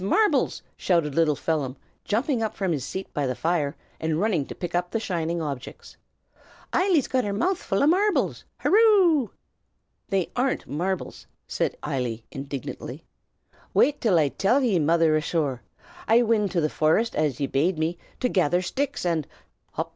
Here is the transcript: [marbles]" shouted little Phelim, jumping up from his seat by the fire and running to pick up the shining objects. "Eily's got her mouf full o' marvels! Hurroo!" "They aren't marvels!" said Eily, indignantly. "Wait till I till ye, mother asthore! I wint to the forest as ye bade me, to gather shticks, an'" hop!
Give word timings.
[marbles]" 0.03 0.63
shouted 0.77 1.13
little 1.13 1.35
Phelim, 1.35 1.75
jumping 2.05 2.41
up 2.41 2.55
from 2.55 2.71
his 2.71 2.83
seat 2.83 3.13
by 3.13 3.27
the 3.27 3.35
fire 3.35 3.75
and 3.99 4.19
running 4.19 4.47
to 4.47 4.55
pick 4.55 4.73
up 4.73 4.89
the 4.89 4.99
shining 4.99 5.43
objects. 5.43 5.95
"Eily's 6.75 7.07
got 7.07 7.23
her 7.23 7.31
mouf 7.35 7.57
full 7.59 7.83
o' 7.83 7.85
marvels! 7.85 8.43
Hurroo!" 8.63 9.29
"They 10.09 10.31
aren't 10.35 10.65
marvels!" 10.65 11.27
said 11.47 11.77
Eily, 11.87 12.23
indignantly. 12.31 13.05
"Wait 13.75 14.01
till 14.01 14.17
I 14.17 14.29
till 14.29 14.61
ye, 14.61 14.79
mother 14.79 15.15
asthore! 15.15 15.59
I 16.07 16.23
wint 16.23 16.51
to 16.53 16.61
the 16.61 16.67
forest 16.67 17.15
as 17.15 17.39
ye 17.39 17.45
bade 17.45 17.77
me, 17.77 17.99
to 18.21 18.27
gather 18.27 18.59
shticks, 18.63 19.05
an'" 19.05 19.27
hop! 19.73 19.89